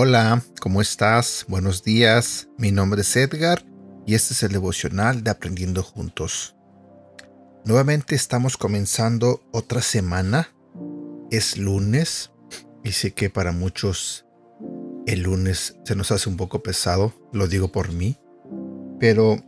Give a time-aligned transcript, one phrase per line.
[0.00, 1.44] Hola, ¿cómo estás?
[1.48, 2.48] Buenos días.
[2.56, 3.64] Mi nombre es Edgar
[4.06, 6.54] y este es el devocional de Aprendiendo Juntos.
[7.64, 10.54] Nuevamente estamos comenzando otra semana.
[11.32, 12.30] Es lunes
[12.84, 14.27] y sé que para muchos
[15.08, 18.18] el lunes se nos hace un poco pesado, lo digo por mí,
[19.00, 19.42] pero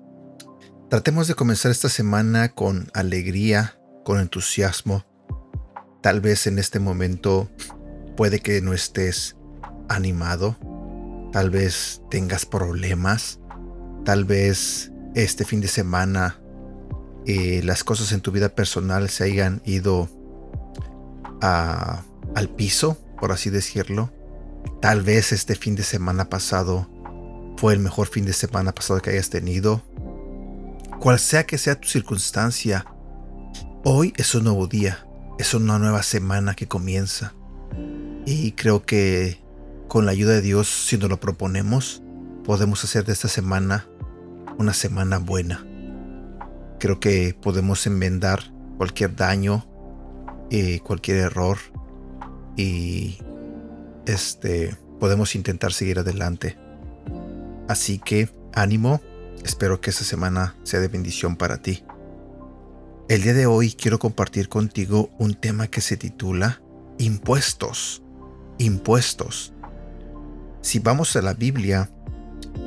[0.88, 5.04] tratemos de comenzar esta semana con alegría, con entusiasmo.
[6.01, 7.51] Tal vez en este momento
[8.16, 9.37] puede que no estés
[9.91, 10.56] animado,
[11.30, 13.38] tal vez tengas problemas,
[14.06, 16.40] tal vez este fin de semana
[17.27, 20.09] eh, las cosas en tu vida personal se hayan ido
[21.42, 24.10] al piso, por así decirlo.
[24.80, 26.88] Tal vez este fin de semana pasado
[27.57, 29.82] fue el mejor fin de semana pasado que hayas tenido.
[30.98, 32.87] Cual sea que sea tu circunstancia,
[33.84, 35.07] hoy es un nuevo día,
[35.38, 37.34] es una nueva semana que comienza.
[38.26, 39.40] Y creo que
[39.88, 42.02] con la ayuda de Dios, si nos lo proponemos,
[42.45, 43.87] podemos hacer de esta semana
[44.59, 45.66] una semana buena.
[46.79, 49.66] Creo que podemos enmendar cualquier daño,
[50.51, 51.59] eh, cualquier error
[52.56, 53.18] y
[54.12, 56.58] este podemos intentar seguir adelante.
[57.68, 59.00] Así que ánimo,
[59.44, 61.84] espero que esta semana sea de bendición para ti.
[63.08, 66.62] El día de hoy quiero compartir contigo un tema que se titula
[66.98, 68.03] Impuestos.
[68.58, 69.53] Impuestos.
[70.60, 71.91] Si vamos a la Biblia,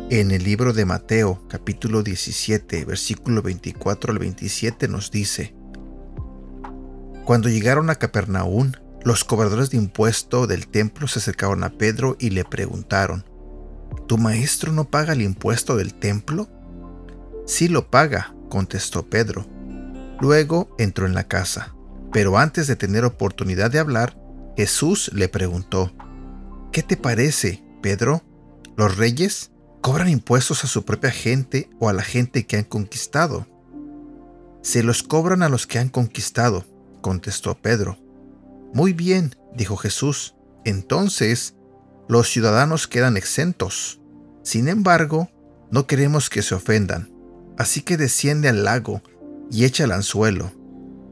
[0.09, 5.55] en el libro de Mateo capítulo 17, versículo 24 al 27 nos dice,
[7.25, 8.73] Cuando llegaron a Capernaum,
[9.03, 13.25] los cobradores de impuesto del templo se acercaron a Pedro y le preguntaron,
[14.07, 16.47] ¿Tu maestro no paga el impuesto del templo?
[17.45, 19.45] Sí lo paga, contestó Pedro.
[20.19, 21.75] Luego entró en la casa,
[22.11, 24.17] pero antes de tener oportunidad de hablar,
[24.55, 25.91] Jesús le preguntó,
[26.71, 27.63] ¿Qué te parece?
[27.81, 28.23] Pedro,
[28.77, 29.51] los reyes
[29.81, 33.47] cobran impuestos a su propia gente o a la gente que han conquistado.
[34.61, 36.65] Se los cobran a los que han conquistado,
[37.01, 37.97] contestó Pedro.
[38.73, 40.35] Muy bien, dijo Jesús,
[40.65, 41.55] entonces
[42.07, 43.99] los ciudadanos quedan exentos.
[44.43, 45.29] Sin embargo,
[45.71, 47.11] no queremos que se ofendan,
[47.57, 49.01] así que desciende al lago
[49.51, 50.51] y echa el anzuelo.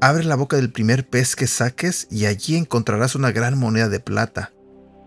[0.01, 3.99] Abre la boca del primer pez que saques y allí encontrarás una gran moneda de
[3.99, 4.51] plata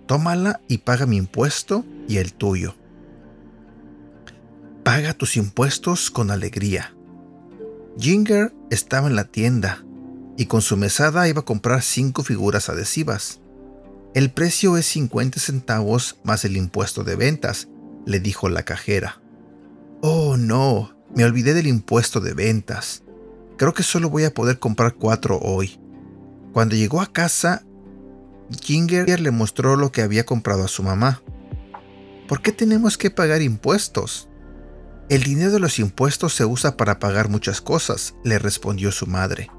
[0.07, 2.75] tómala y paga mi impuesto y el tuyo.
[4.83, 6.95] Paga tus impuestos con alegría.
[7.99, 9.85] Ginger estaba en la tienda
[10.37, 13.41] y con su mesada iba a comprar cinco figuras adhesivas.
[14.15, 17.69] El precio es 50 centavos más el impuesto de ventas,
[18.07, 19.21] le dijo la cajera.
[20.03, 23.03] Oh, no, me olvidé del impuesto de ventas.
[23.57, 25.81] Creo que solo voy a poder comprar cuatro hoy.
[26.53, 27.65] Cuando llegó a casa,
[28.63, 31.23] Ginger le mostró lo que había comprado a su mamá.
[32.29, 34.29] ¿Por qué tenemos que pagar impuestos?
[35.09, 39.51] El dinero de los impuestos se usa para pagar muchas cosas, le respondió su madre.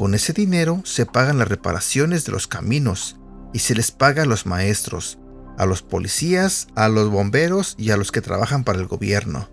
[0.00, 3.18] Con ese dinero se pagan las reparaciones de los caminos
[3.52, 5.18] y se les paga a los maestros,
[5.58, 9.50] a los policías, a los bomberos y a los que trabajan para el gobierno.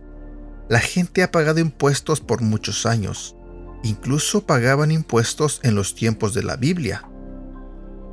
[0.70, 3.36] La gente ha pagado impuestos por muchos años.
[3.84, 7.10] Incluso pagaban impuestos en los tiempos de la Biblia.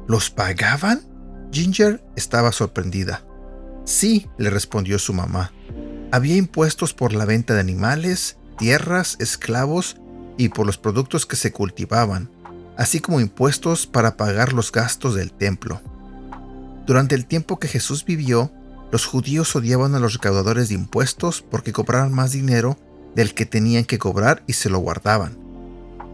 [0.08, 1.02] ¿Los pagaban?
[1.52, 3.24] Ginger estaba sorprendida.
[3.84, 5.52] Sí, le respondió su mamá.
[6.10, 9.98] Había impuestos por la venta de animales, tierras, esclavos
[10.36, 12.30] y por los productos que se cultivaban,
[12.76, 15.80] así como impuestos para pagar los gastos del templo.
[16.86, 18.50] Durante el tiempo que Jesús vivió,
[18.92, 22.76] los judíos odiaban a los recaudadores de impuestos porque cobraban más dinero
[23.14, 25.38] del que tenían que cobrar y se lo guardaban.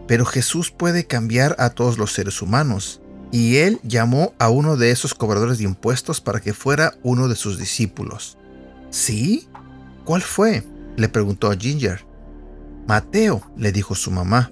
[0.07, 3.01] Pero Jesús puede cambiar a todos los seres humanos
[3.31, 7.35] y él llamó a uno de esos cobradores de impuestos para que fuera uno de
[7.35, 8.37] sus discípulos.
[8.89, 9.47] ¿Sí?
[10.03, 10.63] ¿Cuál fue?
[10.97, 12.05] le preguntó a Ginger.
[12.87, 14.51] Mateo, le dijo su mamá.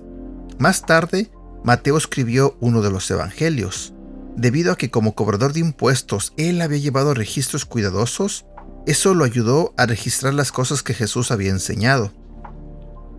[0.58, 1.32] Más tarde,
[1.64, 3.94] Mateo escribió uno de los evangelios.
[4.36, 8.46] Debido a que como cobrador de impuestos él había llevado registros cuidadosos,
[8.86, 12.14] eso lo ayudó a registrar las cosas que Jesús había enseñado.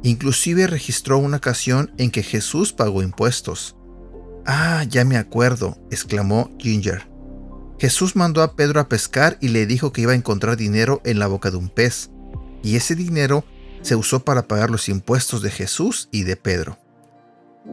[0.02, 3.76] Inclusive registró una ocasión en que Jesús pagó impuestos.
[4.46, 7.10] Ah, ya me acuerdo, exclamó Ginger.
[7.78, 11.18] Jesús mandó a Pedro a pescar y le dijo que iba a encontrar dinero en
[11.18, 12.10] la boca de un pez,
[12.62, 13.44] y ese dinero
[13.82, 16.78] se usó para pagar los impuestos de Jesús y de Pedro.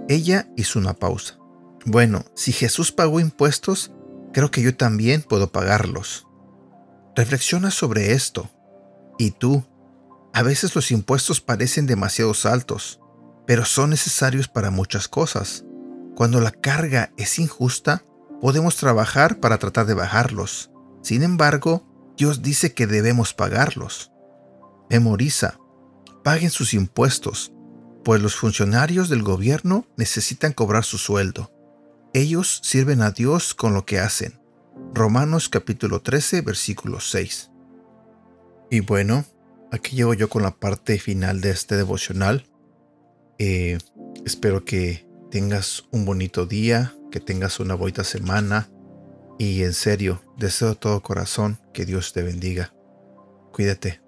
[0.09, 1.38] Ella hizo una pausa.
[1.86, 3.92] Bueno, si Jesús pagó impuestos,
[4.33, 6.27] creo que yo también puedo pagarlos.
[7.15, 8.50] Reflexiona sobre esto.
[9.18, 9.65] ¿Y tú?
[10.33, 13.00] A veces los impuestos parecen demasiado altos,
[13.45, 15.65] pero son necesarios para muchas cosas.
[16.15, 18.04] Cuando la carga es injusta,
[18.42, 20.71] podemos trabajar para tratar de bajarlos.
[21.01, 21.88] Sin embargo,
[22.18, 24.12] Dios dice que debemos pagarlos.
[24.89, 25.59] Memoriza,
[26.27, 27.53] paguen sus impuestos,
[28.03, 31.53] pues los funcionarios del gobierno necesitan cobrar su sueldo.
[32.13, 34.38] Ellos sirven a Dios con lo que hacen.
[34.94, 37.50] Romanos capítulo 13, versículo 6.
[38.69, 39.24] Y bueno,
[39.71, 42.45] aquí llego yo con la parte final de este devocional.
[43.39, 43.77] Eh,
[44.25, 48.69] espero que tengas un bonito día, que tengas una bonita semana
[49.39, 52.73] y en serio, deseo de todo corazón que Dios te bendiga.
[53.53, 54.06] Cuídate.